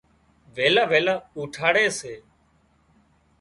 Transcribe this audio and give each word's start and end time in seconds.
ويلي 0.55 0.83
ويلي 0.91 1.15
اُوٺي 1.37 1.85
سي 1.99 2.13